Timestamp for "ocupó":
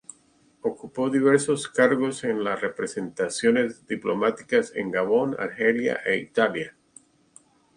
0.61-1.11